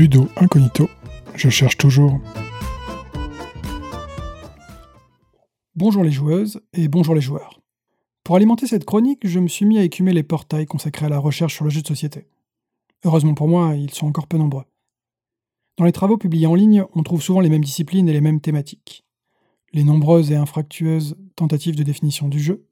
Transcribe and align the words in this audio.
Ludo 0.00 0.28
Incognito, 0.36 0.88
je 1.34 1.50
cherche 1.50 1.76
toujours. 1.76 2.18
Bonjour 5.74 6.02
les 6.02 6.10
joueuses 6.10 6.62
et 6.72 6.88
bonjour 6.88 7.14
les 7.14 7.20
joueurs. 7.20 7.60
Pour 8.24 8.34
alimenter 8.34 8.66
cette 8.66 8.86
chronique, 8.86 9.28
je 9.28 9.38
me 9.38 9.46
suis 9.46 9.66
mis 9.66 9.78
à 9.78 9.82
écumer 9.82 10.14
les 10.14 10.22
portails 10.22 10.64
consacrés 10.64 11.04
à 11.04 11.10
la 11.10 11.18
recherche 11.18 11.54
sur 11.54 11.66
le 11.66 11.70
jeu 11.70 11.82
de 11.82 11.86
société. 11.86 12.28
Heureusement 13.04 13.34
pour 13.34 13.46
moi, 13.46 13.74
ils 13.76 13.92
sont 13.92 14.06
encore 14.06 14.26
peu 14.26 14.38
nombreux. 14.38 14.64
Dans 15.76 15.84
les 15.84 15.92
travaux 15.92 16.16
publiés 16.16 16.46
en 16.46 16.54
ligne, 16.54 16.82
on 16.94 17.02
trouve 17.02 17.20
souvent 17.20 17.40
les 17.40 17.50
mêmes 17.50 17.62
disciplines 17.62 18.08
et 18.08 18.14
les 18.14 18.22
mêmes 18.22 18.40
thématiques. 18.40 19.04
Les 19.74 19.84
nombreuses 19.84 20.32
et 20.32 20.36
infractueuses 20.36 21.18
tentatives 21.36 21.76
de 21.76 21.82
définition 21.82 22.28
du 22.28 22.40
jeu, 22.40 22.66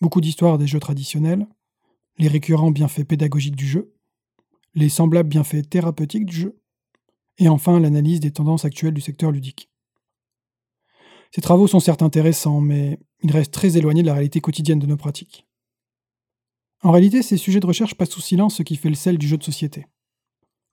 beaucoup 0.00 0.20
d'histoires 0.20 0.58
des 0.58 0.68
jeux 0.68 0.78
traditionnels, 0.78 1.48
les 2.18 2.28
récurrents 2.28 2.70
bienfaits 2.70 3.02
pédagogiques 3.02 3.56
du 3.56 3.66
jeu, 3.66 3.92
les 4.74 4.88
semblables 4.88 5.28
bienfaits 5.28 5.68
thérapeutiques 5.68 6.26
du 6.26 6.36
jeu, 6.36 6.61
et 7.38 7.48
enfin 7.48 7.80
l'analyse 7.80 8.20
des 8.20 8.32
tendances 8.32 8.64
actuelles 8.64 8.94
du 8.94 9.00
secteur 9.00 9.30
ludique. 9.30 9.70
Ces 11.34 11.40
travaux 11.40 11.66
sont 11.66 11.80
certes 11.80 12.02
intéressants, 12.02 12.60
mais 12.60 12.98
ils 13.22 13.32
restent 13.32 13.54
très 13.54 13.76
éloignés 13.78 14.02
de 14.02 14.06
la 14.06 14.14
réalité 14.14 14.40
quotidienne 14.40 14.78
de 14.78 14.86
nos 14.86 14.96
pratiques. 14.96 15.46
En 16.82 16.90
réalité, 16.90 17.22
ces 17.22 17.36
sujets 17.36 17.60
de 17.60 17.66
recherche 17.66 17.94
passent 17.94 18.10
sous 18.10 18.20
silence 18.20 18.56
ce 18.56 18.62
qui 18.62 18.76
fait 18.76 18.88
le 18.88 18.94
sel 18.96 19.16
du 19.16 19.26
jeu 19.26 19.38
de 19.38 19.44
société. 19.44 19.86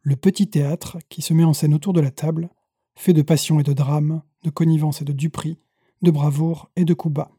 Le 0.02 0.16
petit 0.16 0.50
théâtre 0.50 0.98
qui 1.08 1.22
se 1.22 1.34
met 1.34 1.44
en 1.44 1.54
scène 1.54 1.74
autour 1.74 1.94
de 1.94 2.02
la 2.02 2.12
table, 2.12 2.50
fait 2.96 3.14
de 3.14 3.22
passion 3.22 3.60
et 3.60 3.64
de 3.64 3.74
drame, 3.74 4.24
de 4.44 4.50
connivence 4.50 5.02
et 5.02 5.06
de 5.06 5.14
duperie, 5.14 5.60
de 6.02 6.12
bravoure 6.12 6.72
et 6.76 6.84
de 6.84 6.94
coups 6.94 7.14
bas. 7.14 7.32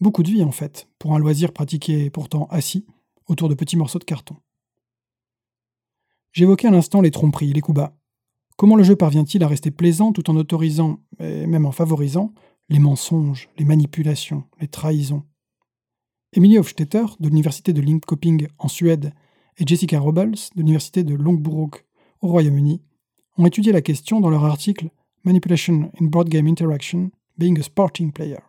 Beaucoup 0.00 0.22
de 0.22 0.30
vie, 0.30 0.42
en 0.42 0.50
fait, 0.50 0.88
pour 0.98 1.14
un 1.14 1.18
loisir 1.18 1.52
pratiqué 1.52 2.10
pourtant 2.10 2.46
assis, 2.50 2.86
autour 3.26 3.48
de 3.48 3.54
petits 3.54 3.76
morceaux 3.76 4.00
de 4.00 4.04
carton. 4.04 4.36
J'évoquais 6.32 6.68
à 6.68 6.72
l'instant 6.72 7.00
les 7.00 7.10
tromperies, 7.10 7.52
les 7.52 7.60
coups 7.60 7.76
bas. 7.76 7.96
Comment 8.56 8.76
le 8.76 8.82
jeu 8.82 8.96
parvient-il 8.96 9.42
à 9.42 9.48
rester 9.48 9.70
plaisant 9.70 10.12
tout 10.12 10.30
en 10.30 10.36
autorisant, 10.36 11.00
et 11.18 11.46
même 11.46 11.66
en 11.66 11.72
favorisant, 11.72 12.32
les 12.68 12.78
mensonges, 12.78 13.48
les 13.58 13.64
manipulations, 13.64 14.44
les 14.60 14.68
trahisons? 14.68 15.24
Emilie 16.34 16.58
Hofstetter, 16.58 17.04
de 17.20 17.28
l'université 17.28 17.72
de 17.72 17.80
Linköping 17.80 18.46
en 18.58 18.68
Suède, 18.68 19.12
et 19.58 19.66
Jessica 19.66 20.00
Robles, 20.00 20.32
de 20.54 20.58
l'université 20.60 21.04
de 21.04 21.14
Loughborough 21.14 21.76
au 22.20 22.28
Royaume-Uni, 22.28 22.80
ont 23.36 23.46
étudié 23.46 23.72
la 23.72 23.82
question 23.82 24.20
dans 24.20 24.30
leur 24.30 24.44
article 24.44 24.90
Manipulation 25.24 25.90
in 26.00 26.06
Board 26.06 26.28
Game 26.28 26.46
Interaction, 26.46 27.10
Being 27.38 27.58
a 27.58 27.62
Sporting 27.62 28.12
Player. 28.12 28.40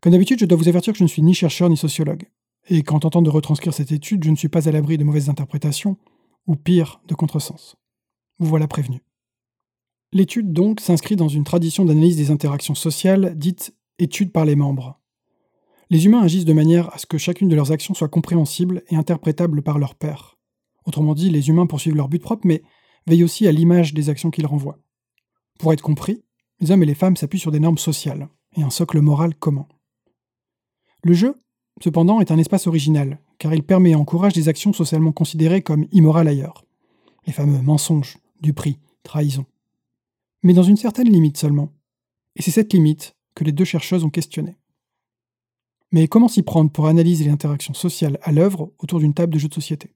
Comme 0.00 0.12
d'habitude, 0.12 0.38
je 0.38 0.46
dois 0.46 0.58
vous 0.58 0.68
avertir 0.68 0.92
que 0.92 0.98
je 0.98 1.04
ne 1.04 1.08
suis 1.08 1.22
ni 1.22 1.34
chercheur 1.34 1.68
ni 1.68 1.76
sociologue, 1.76 2.28
et 2.68 2.82
qu'en 2.82 3.00
tentant 3.00 3.22
de 3.22 3.30
retranscrire 3.30 3.74
cette 3.74 3.92
étude, 3.92 4.24
je 4.24 4.30
ne 4.30 4.36
suis 4.36 4.48
pas 4.48 4.68
à 4.68 4.72
l'abri 4.72 4.98
de 4.98 5.04
mauvaises 5.04 5.28
interprétations, 5.28 5.96
ou 6.46 6.56
pire, 6.56 7.00
de 7.08 7.14
contresens. 7.14 7.76
Vous 8.38 8.46
voilà 8.46 8.66
prévenu. 8.66 9.02
L'étude, 10.12 10.52
donc, 10.52 10.80
s'inscrit 10.80 11.16
dans 11.16 11.28
une 11.28 11.44
tradition 11.44 11.84
d'analyse 11.84 12.16
des 12.16 12.30
interactions 12.30 12.74
sociales 12.74 13.34
dite 13.36 13.74
étude 13.98 14.32
par 14.32 14.44
les 14.44 14.56
membres. 14.56 15.00
Les 15.88 16.06
humains 16.06 16.22
agissent 16.22 16.44
de 16.44 16.52
manière 16.52 16.92
à 16.94 16.98
ce 16.98 17.06
que 17.06 17.18
chacune 17.18 17.48
de 17.48 17.56
leurs 17.56 17.72
actions 17.72 17.94
soit 17.94 18.08
compréhensible 18.08 18.82
et 18.88 18.96
interprétable 18.96 19.62
par 19.62 19.78
leur 19.78 19.94
père. 19.94 20.38
Autrement 20.84 21.14
dit, 21.14 21.30
les 21.30 21.48
humains 21.48 21.66
poursuivent 21.66 21.96
leur 21.96 22.08
but 22.08 22.18
propre, 22.18 22.46
mais 22.46 22.62
veillent 23.06 23.24
aussi 23.24 23.46
à 23.46 23.52
l'image 23.52 23.94
des 23.94 24.10
actions 24.10 24.30
qu'ils 24.30 24.46
renvoient. 24.46 24.78
Pour 25.58 25.72
être 25.72 25.82
compris, 25.82 26.24
les 26.60 26.70
hommes 26.70 26.82
et 26.82 26.86
les 26.86 26.94
femmes 26.94 27.16
s'appuient 27.16 27.38
sur 27.38 27.52
des 27.52 27.60
normes 27.60 27.78
sociales 27.78 28.28
et 28.56 28.62
un 28.62 28.70
socle 28.70 29.00
moral 29.00 29.34
commun. 29.34 29.66
Le 31.02 31.14
jeu, 31.14 31.34
cependant, 31.82 32.20
est 32.20 32.30
un 32.30 32.38
espace 32.38 32.66
original, 32.66 33.18
car 33.38 33.54
il 33.54 33.62
permet 33.62 33.90
et 33.90 33.94
encourage 33.94 34.34
des 34.34 34.48
actions 34.48 34.72
socialement 34.72 35.12
considérées 35.12 35.62
comme 35.62 35.86
immorales 35.92 36.28
ailleurs. 36.28 36.64
Les 37.26 37.32
fameux 37.32 37.60
mensonges, 37.60 38.18
duperie, 38.42 38.78
trahison. 39.02 39.46
Mais 40.42 40.52
dans 40.52 40.62
une 40.62 40.76
certaine 40.76 41.08
limite 41.08 41.36
seulement. 41.36 41.72
Et 42.36 42.42
c'est 42.42 42.50
cette 42.50 42.72
limite 42.72 43.16
que 43.34 43.44
les 43.44 43.52
deux 43.52 43.64
chercheuses 43.64 44.04
ont 44.04 44.10
questionnée. 44.10 44.56
Mais 45.92 46.08
comment 46.08 46.28
s'y 46.28 46.42
prendre 46.42 46.70
pour 46.70 46.86
analyser 46.86 47.24
les 47.24 47.30
interactions 47.30 47.74
sociales 47.74 48.18
à 48.22 48.32
l'œuvre 48.32 48.72
autour 48.78 48.98
d'une 48.98 49.14
table 49.14 49.32
de 49.32 49.38
jeu 49.38 49.48
de 49.48 49.54
société? 49.54 49.94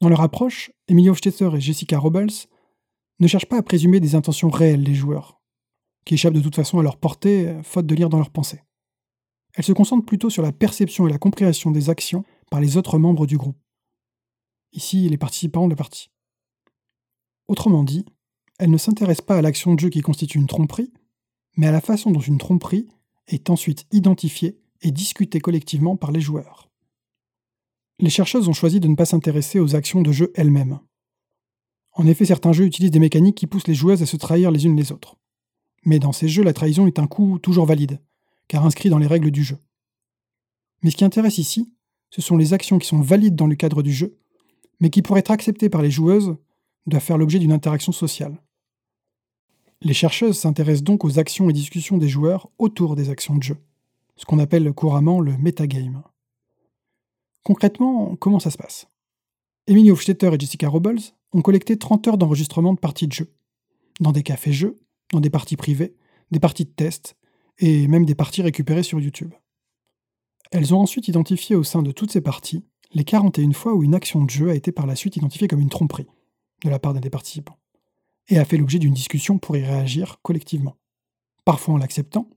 Dans 0.00 0.08
leur 0.08 0.22
approche, 0.22 0.72
Emilio 0.88 1.12
Hofstetter 1.12 1.50
et 1.54 1.60
Jessica 1.60 1.98
Robles 1.98 2.32
ne 3.20 3.26
cherchent 3.26 3.46
pas 3.46 3.58
à 3.58 3.62
présumer 3.62 4.00
des 4.00 4.14
intentions 4.14 4.50
réelles 4.50 4.82
des 4.82 4.94
joueurs, 4.94 5.40
qui 6.04 6.14
échappent 6.14 6.34
de 6.34 6.40
toute 6.40 6.56
façon 6.56 6.78
à 6.78 6.82
leur 6.82 6.96
portée, 6.96 7.54
faute 7.62 7.86
de 7.86 7.94
lire 7.94 8.08
dans 8.08 8.18
leurs 8.18 8.30
pensées. 8.30 8.62
Elle 9.54 9.64
se 9.64 9.72
concentre 9.72 10.06
plutôt 10.06 10.30
sur 10.30 10.42
la 10.42 10.52
perception 10.52 11.06
et 11.06 11.12
la 11.12 11.18
compréhension 11.18 11.70
des 11.70 11.90
actions 11.90 12.24
par 12.50 12.60
les 12.60 12.76
autres 12.76 12.98
membres 12.98 13.26
du 13.26 13.36
groupe. 13.36 13.58
Ici, 14.72 15.08
les 15.08 15.18
participants 15.18 15.66
de 15.66 15.72
la 15.72 15.76
partie. 15.76 16.10
Autrement 17.52 17.84
dit, 17.84 18.06
elle 18.58 18.70
ne 18.70 18.78
s'intéresse 18.78 19.20
pas 19.20 19.36
à 19.36 19.42
l'action 19.42 19.74
de 19.74 19.80
jeu 19.80 19.90
qui 19.90 20.00
constitue 20.00 20.38
une 20.38 20.46
tromperie, 20.46 20.90
mais 21.58 21.66
à 21.66 21.70
la 21.70 21.82
façon 21.82 22.10
dont 22.10 22.18
une 22.18 22.38
tromperie 22.38 22.88
est 23.28 23.50
ensuite 23.50 23.84
identifiée 23.92 24.58
et 24.80 24.90
discutée 24.90 25.38
collectivement 25.38 25.98
par 25.98 26.12
les 26.12 26.22
joueurs. 26.22 26.70
Les 27.98 28.08
chercheuses 28.08 28.48
ont 28.48 28.54
choisi 28.54 28.80
de 28.80 28.88
ne 28.88 28.94
pas 28.94 29.04
s'intéresser 29.04 29.60
aux 29.60 29.76
actions 29.76 30.00
de 30.00 30.12
jeu 30.12 30.32
elles-mêmes. 30.34 30.80
En 31.92 32.06
effet, 32.06 32.24
certains 32.24 32.54
jeux 32.54 32.64
utilisent 32.64 32.90
des 32.90 32.98
mécaniques 32.98 33.36
qui 33.36 33.46
poussent 33.46 33.68
les 33.68 33.74
joueuses 33.74 34.00
à 34.00 34.06
se 34.06 34.16
trahir 34.16 34.50
les 34.50 34.64
unes 34.64 34.74
les 34.74 34.90
autres. 34.90 35.18
Mais 35.84 35.98
dans 35.98 36.12
ces 36.12 36.28
jeux, 36.28 36.42
la 36.42 36.54
trahison 36.54 36.86
est 36.86 36.98
un 36.98 37.06
coup 37.06 37.38
toujours 37.38 37.66
valide, 37.66 38.00
car 38.48 38.64
inscrit 38.64 38.88
dans 38.88 38.96
les 38.96 39.06
règles 39.06 39.30
du 39.30 39.44
jeu. 39.44 39.58
Mais 40.80 40.90
ce 40.90 40.96
qui 40.96 41.04
intéresse 41.04 41.36
ici, 41.36 41.70
ce 42.08 42.22
sont 42.22 42.38
les 42.38 42.54
actions 42.54 42.78
qui 42.78 42.88
sont 42.88 43.02
valides 43.02 43.36
dans 43.36 43.46
le 43.46 43.56
cadre 43.56 43.82
du 43.82 43.92
jeu, 43.92 44.18
mais 44.80 44.88
qui 44.88 45.02
pour 45.02 45.18
être 45.18 45.30
acceptées 45.30 45.68
par 45.68 45.82
les 45.82 45.90
joueuses 45.90 46.34
doivent 46.86 47.02
faire 47.02 47.18
l'objet 47.18 47.38
d'une 47.38 47.52
interaction 47.52 47.92
sociale. 47.92 48.40
Les 49.80 49.94
chercheuses 49.94 50.38
s'intéressent 50.38 50.84
donc 50.84 51.04
aux 51.04 51.18
actions 51.18 51.50
et 51.50 51.52
discussions 51.52 51.98
des 51.98 52.08
joueurs 52.08 52.48
autour 52.58 52.94
des 52.94 53.10
actions 53.10 53.36
de 53.36 53.42
jeu, 53.42 53.56
ce 54.16 54.24
qu'on 54.24 54.38
appelle 54.38 54.72
couramment 54.72 55.20
le 55.20 55.36
metagame. 55.38 56.02
Concrètement, 57.42 58.14
comment 58.16 58.38
ça 58.38 58.50
se 58.50 58.58
passe? 58.58 58.86
Emily 59.66 59.90
Hofstetter 59.90 60.30
et 60.32 60.38
Jessica 60.38 60.68
Robles 60.68 61.00
ont 61.32 61.42
collecté 61.42 61.76
30 61.76 62.08
heures 62.08 62.18
d'enregistrement 62.18 62.74
de 62.74 62.78
parties 62.78 63.08
de 63.08 63.12
jeu, 63.12 63.32
dans 64.00 64.12
des 64.12 64.22
cafés-jeux, 64.22 64.78
dans 65.12 65.20
des 65.20 65.30
parties 65.30 65.56
privées, 65.56 65.96
des 66.30 66.40
parties 66.40 66.64
de 66.64 66.70
test, 66.70 67.16
et 67.58 67.88
même 67.88 68.04
des 68.04 68.14
parties 68.14 68.42
récupérées 68.42 68.82
sur 68.82 69.00
YouTube. 69.00 69.32
Elles 70.52 70.74
ont 70.74 70.80
ensuite 70.80 71.08
identifié 71.08 71.56
au 71.56 71.64
sein 71.64 71.82
de 71.82 71.92
toutes 71.92 72.12
ces 72.12 72.20
parties 72.20 72.64
les 72.94 73.04
41 73.04 73.52
fois 73.52 73.74
où 73.74 73.82
une 73.82 73.94
action 73.94 74.22
de 74.22 74.30
jeu 74.30 74.50
a 74.50 74.54
été 74.54 74.70
par 74.70 74.86
la 74.86 74.96
suite 74.96 75.16
identifiée 75.16 75.48
comme 75.48 75.60
une 75.60 75.70
tromperie 75.70 76.08
de 76.62 76.70
la 76.70 76.78
part 76.78 76.94
d'un 76.94 77.00
des 77.00 77.10
participants, 77.10 77.58
et 78.28 78.38
a 78.38 78.44
fait 78.44 78.56
l'objet 78.56 78.78
d'une 78.78 78.94
discussion 78.94 79.38
pour 79.38 79.56
y 79.56 79.64
réagir 79.64 80.18
collectivement, 80.22 80.76
parfois 81.44 81.74
en 81.74 81.78
l'acceptant, 81.78 82.28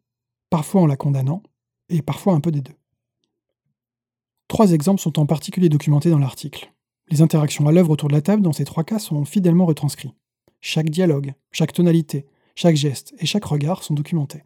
parfois 0.50 0.81
en 0.81 0.88
la 0.88 0.97
condamnant, 0.97 1.44
et 1.90 2.02
parfois 2.02 2.34
un 2.34 2.40
peu 2.40 2.52
des 2.52 2.62
deux. 2.62 2.75
Trois 4.47 4.72
exemples 4.72 5.02
sont 5.02 5.19
en 5.19 5.25
particulier 5.25 5.69
documentés 5.69 6.09
dans 6.09 6.19
l'article. 6.19 6.74
Les 7.09 7.22
interactions 7.22 7.68
à 7.68 7.72
l'œuvre 7.72 7.91
autour 7.91 8.09
de 8.09 8.14
la 8.14 8.22
table 8.22 8.41
dans 8.41 8.53
ces 8.53 8.66
trois 8.66 8.84
cas 8.84 9.00
sont 9.00 9.25
fidèlement 9.25 9.66
retranscrits. 9.66 10.14
Chaque 10.62 10.90
dialogue, 10.90 11.34
chaque 11.52 11.74
tonalité, 11.74 12.25
chaque 12.56 12.75
geste 12.75 13.14
et 13.19 13.25
chaque 13.25 13.46
regard 13.46 13.84
sont 13.84 13.94
documentés. 13.94 14.44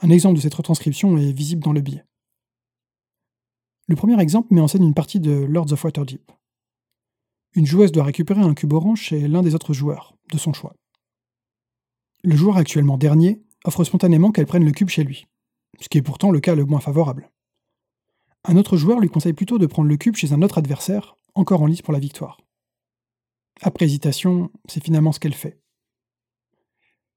Un 0.00 0.10
exemple 0.10 0.36
de 0.36 0.40
cette 0.40 0.54
retranscription 0.54 1.16
est 1.16 1.32
visible 1.32 1.62
dans 1.62 1.72
le 1.72 1.80
billet. 1.80 2.04
Le 3.86 3.96
premier 3.96 4.20
exemple 4.20 4.52
met 4.54 4.60
en 4.60 4.68
scène 4.68 4.84
une 4.84 4.94
partie 4.94 5.20
de 5.20 5.32
Lords 5.32 5.72
of 5.72 5.84
Waterdeep. 5.84 6.30
Une 7.56 7.66
joueuse 7.66 7.92
doit 7.92 8.04
récupérer 8.04 8.40
un 8.40 8.54
cube 8.54 8.72
orange 8.72 9.00
chez 9.00 9.28
l'un 9.28 9.42
des 9.42 9.54
autres 9.54 9.72
joueurs, 9.72 10.16
de 10.32 10.38
son 10.38 10.52
choix. 10.52 10.74
Le 12.24 12.36
joueur 12.36 12.56
actuellement 12.56 12.98
dernier 12.98 13.42
offre 13.64 13.84
spontanément 13.84 14.32
qu'elle 14.32 14.46
prenne 14.46 14.64
le 14.64 14.72
cube 14.72 14.88
chez 14.88 15.04
lui, 15.04 15.26
ce 15.80 15.88
qui 15.88 15.98
est 15.98 16.02
pourtant 16.02 16.30
le 16.30 16.40
cas 16.40 16.54
le 16.54 16.64
moins 16.64 16.80
favorable. 16.80 17.30
Un 18.44 18.56
autre 18.56 18.76
joueur 18.76 18.98
lui 19.00 19.08
conseille 19.08 19.32
plutôt 19.32 19.58
de 19.58 19.66
prendre 19.66 19.88
le 19.88 19.96
cube 19.96 20.16
chez 20.16 20.32
un 20.32 20.42
autre 20.42 20.58
adversaire, 20.58 21.16
encore 21.34 21.62
en 21.62 21.66
lice 21.66 21.82
pour 21.82 21.92
la 21.92 22.00
victoire. 22.00 22.40
Après 23.62 23.86
hésitation, 23.86 24.50
c'est 24.68 24.82
finalement 24.82 25.12
ce 25.12 25.20
qu'elle 25.20 25.34
fait. 25.34 25.60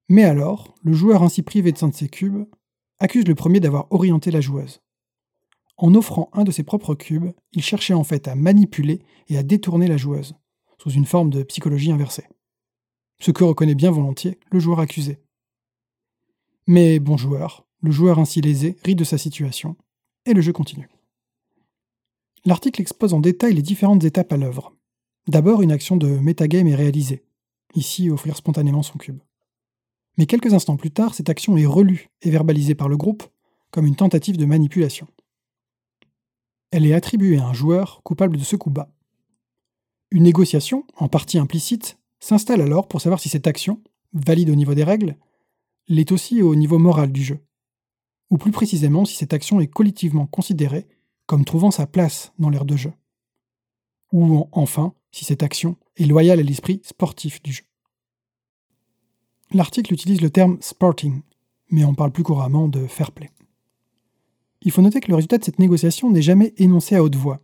Mais 0.10 0.24
alors, 0.24 0.76
le 0.84 0.94
joueur 0.94 1.24
ainsi 1.24 1.42
privé 1.42 1.72
de 1.72 1.86
de 1.86 1.94
ses 1.94 2.10
cubes 2.10 2.46
accuse 3.00 3.28
le 3.28 3.36
premier 3.36 3.60
d'avoir 3.60 3.92
orienté 3.92 4.32
la 4.32 4.42
joueuse. 4.42 4.82
En 5.78 5.94
offrant 5.94 6.30
un 6.34 6.44
de 6.44 6.52
ses 6.52 6.64
propres 6.64 6.96
cubes, 6.96 7.32
il 7.54 7.62
cherchait 7.62 7.94
en 7.94 8.04
fait 8.04 8.28
à 8.28 8.36
manipuler 8.36 9.02
et 9.28 9.38
à 9.38 9.44
détourner 9.44 9.88
la 9.88 9.98
joueuse, 9.98 10.36
sous 10.82 10.90
une 10.90 11.06
forme 11.06 11.30
de 11.30 11.44
psychologie 11.44 11.92
inversée. 11.92 12.26
Ce 13.20 13.32
que 13.32 13.44
reconnaît 13.44 13.76
bien 13.76 13.92
volontiers 13.92 14.40
le 14.52 14.60
joueur 14.60 14.80
accusé. 14.80 15.20
Mais 16.66 17.00
bon 17.00 17.16
joueur, 17.16 17.66
le 17.82 17.92
joueur 17.92 18.20
ainsi 18.20 18.42
lésé 18.42 18.76
rit 18.84 18.96
de 18.96 19.04
sa 19.04 19.18
situation, 19.18 19.76
et 20.26 20.34
le 20.34 20.42
jeu 20.42 20.52
continue. 20.52 20.90
L'article 22.46 22.82
expose 22.82 23.14
en 23.14 23.20
détail 23.20 23.54
les 23.54 23.62
différentes 23.62 24.04
étapes 24.04 24.34
à 24.34 24.38
l'œuvre. 24.38 24.76
D'abord, 25.28 25.62
une 25.62 25.72
action 25.72 25.96
de 25.96 26.08
metagame 26.08 26.68
est 26.68 26.76
réalisée, 26.76 27.24
ici 27.76 28.10
offrir 28.10 28.36
spontanément 28.36 28.84
son 28.84 28.98
cube. 28.98 29.20
Mais 30.18 30.26
quelques 30.26 30.54
instants 30.54 30.78
plus 30.78 30.92
tard, 30.92 31.14
cette 31.14 31.30
action 31.30 31.58
est 31.58 31.66
relue 31.66 32.10
et 32.22 32.32
verbalisée 32.32 32.76
par 32.76 32.90
le 32.90 32.98
groupe 32.98 33.24
comme 33.72 33.86
une 33.86 33.96
tentative 33.96 34.38
de 34.38 34.46
manipulation. 34.46 35.08
Elle 36.72 36.86
est 36.86 36.94
attribuée 36.94 37.38
à 37.38 37.46
un 37.46 37.54
joueur 37.54 38.02
coupable 38.04 38.38
de 38.38 38.44
ce 38.44 38.56
coup 38.56 38.70
bas. 38.70 38.92
Une 40.12 40.24
négociation, 40.24 40.86
en 40.98 41.08
partie 41.08 41.38
implicite, 41.38 41.98
s'installe 42.20 42.62
alors 42.62 42.88
pour 42.88 43.02
savoir 43.02 43.20
si 43.20 43.30
cette 43.30 43.48
action, 43.48 43.82
valide 44.14 44.50
au 44.50 44.56
niveau 44.56 44.74
des 44.74 44.84
règles, 44.84 45.18
l'est 45.88 46.12
aussi 46.12 46.42
au 46.42 46.56
niveau 46.56 46.80
moral 46.80 47.12
du 47.12 47.24
jeu. 47.24 47.40
Ou 48.30 48.38
plus 48.38 48.52
précisément 48.52 49.06
si 49.06 49.16
cette 49.16 49.34
action 49.34 49.60
est 49.62 49.68
collectivement 49.68 50.28
considérée 50.28 50.88
comme 51.26 51.46
trouvant 51.46 51.72
sa 51.72 51.88
place 51.88 52.34
dans 52.40 52.50
l'ère 52.50 52.66
de 52.66 52.78
jeu. 52.78 52.94
Ou 54.12 54.48
enfin, 54.52 54.94
si 55.12 55.26
cette 55.26 55.44
action 55.44 55.76
est 55.98 56.06
loyale 56.06 56.40
à 56.40 56.44
l'esprit 56.44 56.82
sportif 56.84 57.42
du 57.42 57.52
jeu. 57.52 57.64
L'article 59.52 59.94
utilise 59.94 60.22
le 60.22 60.30
terme 60.30 60.58
sporting, 60.62 61.22
mais 61.70 61.86
on 61.86 61.96
parle 61.96 62.12
plus 62.12 62.24
couramment 62.24 62.68
de 62.68 62.86
fair 62.88 63.12
play. 63.12 63.30
Il 64.62 64.72
faut 64.72 64.82
noter 64.82 65.00
que 65.00 65.10
le 65.10 65.16
résultat 65.16 65.38
de 65.38 65.44
cette 65.44 65.60
négociation 65.60 66.10
n'est 66.10 66.22
jamais 66.22 66.54
énoncé 66.58 66.96
à 66.96 67.04
haute 67.04 67.16
voix, 67.16 67.42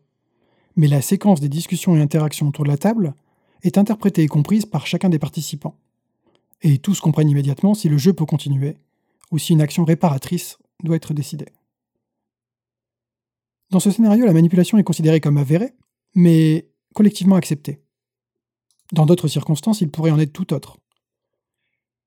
mais 0.76 0.88
la 0.88 1.02
séquence 1.02 1.40
des 1.40 1.50
discussions 1.50 1.96
et 1.96 2.02
interactions 2.02 2.48
autour 2.48 2.64
de 2.64 2.70
la 2.70 2.78
table 2.78 3.14
est 3.62 3.78
interprétée 3.78 4.24
et 4.24 4.28
comprise 4.28 4.66
par 4.66 4.88
chacun 4.88 5.10
des 5.10 5.20
participants. 5.20 5.78
Et 6.62 6.78
tous 6.80 7.00
comprennent 7.00 7.30
immédiatement 7.30 7.74
si 7.74 7.90
le 7.90 7.98
jeu 7.98 8.14
peut 8.14 8.26
continuer, 8.26 8.78
ou 9.32 9.38
si 9.38 9.54
une 9.54 9.62
action 9.62 9.86
réparatrice 9.86 10.58
doit 10.84 10.96
être 10.96 11.14
décidée. 11.14 11.50
Dans 13.70 13.80
ce 13.80 13.92
scénario, 13.92 14.26
la 14.26 14.34
manipulation 14.34 14.78
est 14.78 14.84
considérée 14.84 15.20
comme 15.20 15.38
avérée, 15.38 15.74
mais 16.16 16.70
collectivement 16.94 17.36
acceptée. 17.36 17.82
Dans 18.92 19.06
d'autres 19.06 19.28
circonstances, 19.28 19.82
il 19.82 19.90
pourrait 19.90 20.12
en 20.12 20.20
être 20.20 20.34
tout 20.34 20.54
autre. 20.54 20.78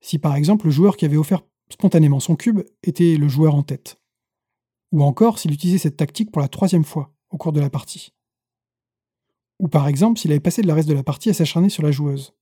Si 0.00 0.19
par 0.19 0.37
exemple 0.37 0.67
le 0.67 0.73
joueur 0.73 0.97
qui 0.97 1.05
avait 1.05 1.17
offert 1.17 1.43
spontanément 1.69 2.20
son 2.20 2.37
cube 2.37 2.61
était 2.85 3.17
le 3.17 3.29
joueur 3.29 3.55
en 3.55 3.62
tête. 3.62 3.99
Ou 4.97 5.03
encore 5.03 5.39
s'il 5.39 5.53
utilisait 5.53 5.77
cette 5.77 5.99
tactique 5.99 6.31
pour 6.31 6.41
la 6.41 6.49
troisième 6.49 6.83
fois 6.83 7.13
au 7.29 7.37
cours 7.37 7.53
de 7.53 7.61
la 7.61 7.69
partie. 7.69 8.15
Ou 9.59 9.69
par 9.69 9.89
exemple 9.89 10.19
s'il 10.19 10.31
avait 10.31 10.41
passé 10.41 10.63
de 10.63 10.67
la 10.67 10.75
reste 10.75 10.89
de 10.89 10.95
la 10.95 11.03
partie 11.03 11.29
à 11.29 11.35
s'acharner 11.35 11.69
sur 11.69 11.83
la 11.83 11.91
joueuse. 11.91 12.33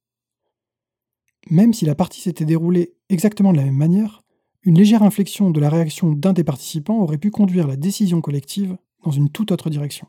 Même 1.51 1.73
si 1.73 1.85
la 1.85 1.97
partie 1.97 2.21
s'était 2.21 2.45
déroulée 2.45 2.95
exactement 3.09 3.51
de 3.51 3.57
la 3.57 3.65
même 3.65 3.77
manière, 3.77 4.23
une 4.63 4.79
légère 4.79 5.03
inflexion 5.03 5.51
de 5.51 5.59
la 5.59 5.69
réaction 5.69 6.13
d'un 6.13 6.33
des 6.33 6.45
participants 6.45 7.01
aurait 7.01 7.19
pu 7.19 7.33
conduire 7.33 7.67
la 7.67 7.75
décision 7.75 8.21
collective 8.21 8.79
dans 9.03 9.11
une 9.11 9.31
toute 9.31 9.51
autre 9.51 9.69
direction. 9.69 10.07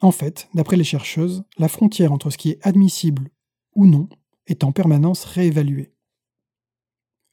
En 0.00 0.12
fait, 0.12 0.48
d'après 0.54 0.76
les 0.76 0.84
chercheuses, 0.84 1.42
la 1.58 1.66
frontière 1.66 2.12
entre 2.12 2.30
ce 2.30 2.38
qui 2.38 2.50
est 2.50 2.64
admissible 2.64 3.30
ou 3.74 3.84
non 3.84 4.08
est 4.46 4.62
en 4.62 4.70
permanence 4.70 5.24
réévaluée. 5.24 5.92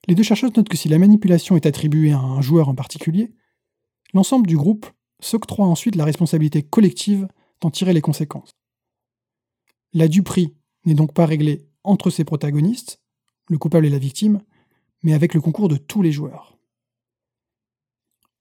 Les 0.07 0.16
deux 0.16 0.24
chercheuses 0.24 0.56
notent 0.56 0.69
que 0.69 0.78
si 0.78 0.90
la 0.90 1.00
manipulation 1.00 1.56
est 1.56 1.66
attribuée 1.66 2.12
à 2.12 2.19
un 2.19 2.42
joueur 2.42 2.69
en 2.69 2.75
particulier, 2.75 3.34
l'ensemble 4.13 4.48
du 4.48 4.57
groupe 4.57 4.86
s'octroie 5.19 5.66
ensuite 5.66 5.96
la 5.96 6.06
responsabilité 6.06 6.62
collective 6.63 7.28
d'en 7.62 7.72
tirer 7.72 7.94
les 7.94 8.02
conséquences. 8.02 8.52
La 9.94 10.07
duperie 10.07 10.54
n'est 10.86 10.94
donc 10.94 11.13
pas 11.13 11.25
réglée 11.25 11.68
entre 11.84 12.10
ses 12.10 12.25
protagonistes, 12.25 13.00
le 13.50 13.57
coupable 13.57 13.86
et 13.86 13.90
la 13.90 13.98
victime, 13.98 14.42
mais 15.04 15.13
avec 15.13 15.34
le 15.34 15.42
concours 15.42 15.69
de 15.69 15.78
tous 15.78 16.02
les 16.02 16.12
joueurs. 16.12 16.58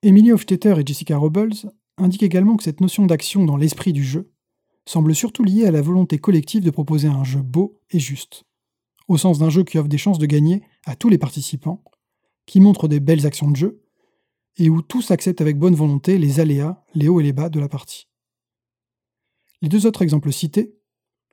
Emily 0.03 0.33
Hofstetter 0.33 0.75
et 0.79 0.87
Jessica 0.87 1.17
Robles 1.17 1.55
indiquent 1.97 2.23
également 2.23 2.57
que 2.57 2.65
cette 2.65 2.81
notion 2.81 3.07
d'action 3.07 3.45
dans 3.45 3.57
l'esprit 3.57 3.93
du 3.93 4.05
jeu 4.05 4.33
semble 4.87 5.15
surtout 5.15 5.45
liée 5.45 5.67
à 5.67 5.71
la 5.71 5.81
volonté 5.81 6.19
collective 6.19 6.63
de 6.63 6.71
proposer 6.71 7.09
un 7.09 7.25
jeu 7.25 7.41
beau 7.41 7.81
et 7.91 7.99
juste, 7.99 8.45
au 9.09 9.19
sens 9.19 9.39
d'un 9.39 9.51
jeu 9.51 9.65
qui 9.65 9.79
offre 9.79 9.89
des 9.89 9.99
chances 9.99 10.19
de 10.19 10.27
gagner 10.27 10.63
à 10.87 10.97
tous 10.97 11.09
les 11.09 11.19
participants, 11.19 11.83
qui 12.47 12.61
montre 12.61 12.89
des 12.89 13.01
belles 13.01 13.27
actions 13.27 13.51
de 13.51 13.57
jeu, 13.57 13.83
et 14.57 14.71
où 14.71 14.83
tous 14.83 15.11
acceptent 15.11 15.41
avec 15.41 15.59
bonne 15.59 15.75
volonté 15.75 16.19
les 16.19 16.41
aléas, 16.41 16.85
les 16.95 17.09
hauts 17.09 17.21
et 17.21 17.25
les 17.25 17.33
bas 17.33 17.49
de 17.49 17.61
la 17.61 17.69
partie. 17.69 18.09
Les 19.63 19.69
deux 19.69 19.87
autres 19.87 20.03
exemples 20.03 20.33
cités, 20.33 20.77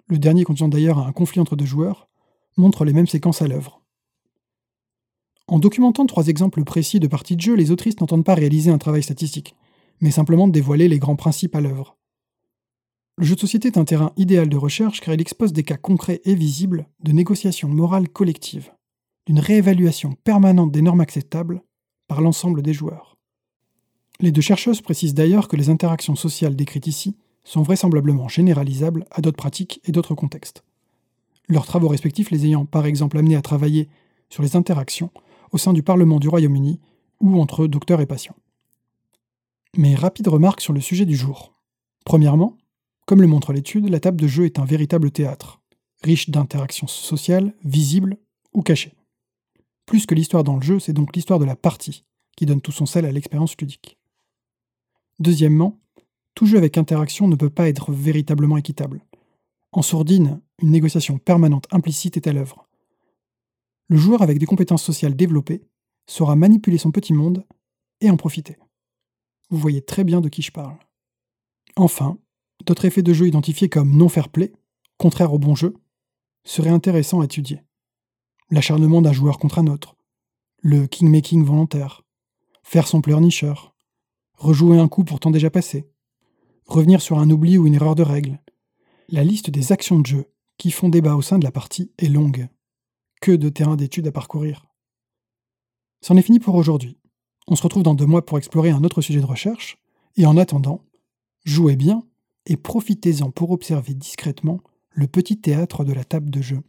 le 0.07 0.17
dernier 0.17 0.43
contenant 0.43 0.69
d'ailleurs 0.69 0.99
un 0.99 1.11
conflit 1.11 1.39
entre 1.39 1.55
deux 1.55 1.65
joueurs, 1.65 2.09
montrent 2.57 2.85
les 2.85 2.93
mêmes 2.93 3.07
séquences 3.07 3.41
à 3.41 3.47
l'œuvre. 3.47 3.81
En 5.47 5.59
documentant 5.59 6.05
trois 6.05 6.27
exemples 6.27 6.63
précis 6.63 6.99
de 6.99 7.07
parties 7.07 7.35
de 7.35 7.41
jeu, 7.41 7.55
les 7.55 7.71
autrices 7.71 7.99
n'entendent 7.99 8.25
pas 8.25 8.35
réaliser 8.35 8.71
un 8.71 8.77
travail 8.77 9.03
statistique, 9.03 9.55
mais 9.99 10.11
simplement 10.11 10.47
dévoiler 10.47 10.87
les 10.87 10.99
grands 10.99 11.15
principes 11.15 11.55
à 11.55 11.61
l'œuvre. 11.61 11.97
Le 13.17 13.25
jeu 13.25 13.35
de 13.35 13.39
société 13.39 13.67
est 13.67 13.77
un 13.77 13.85
terrain 13.85 14.13
idéal 14.17 14.49
de 14.49 14.57
recherche 14.57 15.01
car 15.01 15.13
il 15.13 15.21
expose 15.21 15.53
des 15.53 15.63
cas 15.63 15.77
concrets 15.77 16.21
et 16.25 16.35
visibles 16.35 16.87
de 17.03 17.11
négociations 17.11 17.69
morales 17.69 18.09
collectives, 18.09 18.71
d'une 19.27 19.39
réévaluation 19.39 20.13
permanente 20.23 20.71
des 20.71 20.81
normes 20.81 21.01
acceptables 21.01 21.61
par 22.07 22.21
l'ensemble 22.21 22.61
des 22.61 22.73
joueurs. 22.73 23.17
Les 24.19 24.31
deux 24.31 24.41
chercheuses 24.41 24.81
précisent 24.81 25.13
d'ailleurs 25.13 25.47
que 25.47 25.55
les 25.55 25.69
interactions 25.69 26.15
sociales 26.15 26.55
décrites 26.55 26.87
ici 26.87 27.15
sont 27.43 27.63
vraisemblablement 27.63 28.27
généralisables 28.27 29.05
à 29.11 29.21
d'autres 29.21 29.37
pratiques 29.37 29.81
et 29.85 29.91
d'autres 29.91 30.15
contextes. 30.15 30.63
Leurs 31.47 31.65
travaux 31.65 31.87
respectifs 31.87 32.31
les 32.31 32.45
ayant 32.45 32.65
par 32.65 32.85
exemple 32.85 33.17
amenés 33.17 33.35
à 33.35 33.41
travailler 33.41 33.89
sur 34.29 34.43
les 34.43 34.55
interactions 34.55 35.11
au 35.51 35.57
sein 35.57 35.73
du 35.73 35.83
Parlement 35.83 36.19
du 36.19 36.29
Royaume-Uni 36.29 36.79
ou 37.19 37.41
entre 37.41 37.67
docteurs 37.67 38.01
et 38.01 38.05
patients. 38.05 38.35
Mais 39.75 39.95
rapide 39.95 40.27
remarque 40.27 40.61
sur 40.61 40.73
le 40.73 40.81
sujet 40.81 41.05
du 41.05 41.15
jour. 41.15 41.53
Premièrement, 42.05 42.57
comme 43.11 43.19
le 43.19 43.27
montre 43.27 43.51
l'étude, 43.51 43.89
la 43.89 43.99
table 43.99 44.21
de 44.21 44.27
jeu 44.27 44.45
est 44.45 44.57
un 44.57 44.63
véritable 44.63 45.11
théâtre, 45.11 45.59
riche 46.01 46.29
d'interactions 46.29 46.87
sociales, 46.87 47.53
visibles 47.65 48.15
ou 48.53 48.61
cachées. 48.61 48.93
Plus 49.85 50.05
que 50.05 50.15
l'histoire 50.15 50.45
dans 50.45 50.55
le 50.55 50.61
jeu, 50.61 50.79
c'est 50.79 50.93
donc 50.93 51.13
l'histoire 51.13 51.37
de 51.37 51.43
la 51.43 51.57
partie 51.57 52.05
qui 52.37 52.45
donne 52.45 52.61
tout 52.61 52.71
son 52.71 52.85
sel 52.85 53.05
à 53.05 53.11
l'expérience 53.11 53.57
ludique. 53.59 53.99
Deuxièmement, 55.19 55.77
tout 56.35 56.45
jeu 56.45 56.57
avec 56.57 56.77
interaction 56.77 57.27
ne 57.27 57.35
peut 57.35 57.49
pas 57.49 57.67
être 57.67 57.91
véritablement 57.91 58.55
équitable. 58.55 59.01
En 59.73 59.81
sourdine, 59.81 60.39
une 60.61 60.71
négociation 60.71 61.17
permanente 61.17 61.67
implicite 61.71 62.15
est 62.15 62.27
à 62.27 62.31
l'œuvre. 62.31 62.69
Le 63.89 63.97
joueur 63.97 64.21
avec 64.21 64.37
des 64.37 64.45
compétences 64.45 64.83
sociales 64.83 65.17
développées 65.17 65.65
saura 66.07 66.37
manipuler 66.37 66.77
son 66.77 66.91
petit 66.91 67.11
monde 67.11 67.43
et 67.99 68.09
en 68.09 68.15
profiter. 68.15 68.55
Vous 69.49 69.57
voyez 69.57 69.81
très 69.81 70.05
bien 70.05 70.21
de 70.21 70.29
qui 70.29 70.41
je 70.41 70.53
parle. 70.53 70.77
Enfin, 71.75 72.17
d'autres 72.65 72.85
effets 72.85 73.03
de 73.03 73.13
jeu 73.13 73.27
identifiés 73.27 73.69
comme 73.69 73.95
non 73.95 74.09
fair 74.09 74.29
play, 74.29 74.53
contraire 74.97 75.33
au 75.33 75.39
bon 75.39 75.55
jeu, 75.55 75.75
seraient 76.43 76.69
intéressants 76.69 77.21
à 77.21 77.25
étudier. 77.25 77.61
L'acharnement 78.49 79.01
d'un 79.01 79.13
joueur 79.13 79.39
contre 79.39 79.59
un 79.59 79.67
autre, 79.67 79.95
le 80.57 80.87
king-making 80.87 81.43
volontaire, 81.43 82.03
faire 82.63 82.87
son 82.87 83.01
pleurnicheur, 83.01 83.75
rejouer 84.37 84.79
un 84.79 84.87
coup 84.87 85.03
pourtant 85.03 85.31
déjà 85.31 85.49
passé, 85.49 85.89
revenir 86.65 87.01
sur 87.01 87.19
un 87.19 87.29
oubli 87.29 87.57
ou 87.57 87.67
une 87.67 87.75
erreur 87.75 87.95
de 87.95 88.03
règle. 88.03 88.39
La 89.09 89.23
liste 89.23 89.49
des 89.49 89.71
actions 89.71 89.99
de 89.99 90.05
jeu 90.05 90.25
qui 90.57 90.71
font 90.71 90.89
débat 90.89 91.15
au 91.15 91.21
sein 91.21 91.39
de 91.39 91.43
la 91.43 91.51
partie 91.51 91.91
est 91.97 92.07
longue. 92.07 92.47
Que 93.21 93.31
de 93.31 93.49
terrain 93.49 93.75
d'études 93.75 94.07
à 94.07 94.11
parcourir. 94.11 94.65
C'en 96.01 96.17
est 96.17 96.21
fini 96.21 96.39
pour 96.39 96.55
aujourd'hui. 96.55 96.97
On 97.47 97.55
se 97.55 97.63
retrouve 97.63 97.83
dans 97.83 97.95
deux 97.95 98.05
mois 98.05 98.25
pour 98.25 98.37
explorer 98.37 98.71
un 98.71 98.83
autre 98.83 99.01
sujet 99.01 99.19
de 99.19 99.25
recherche, 99.25 99.77
et 100.17 100.25
en 100.25 100.37
attendant, 100.37 100.85
jouez 101.45 101.75
bien 101.75 102.03
et 102.45 102.57
profitez-en 102.57 103.31
pour 103.31 103.51
observer 103.51 103.93
discrètement 103.93 104.61
le 104.91 105.07
petit 105.07 105.39
théâtre 105.39 105.83
de 105.83 105.93
la 105.93 106.03
table 106.03 106.29
de 106.29 106.41
jeu. 106.41 106.59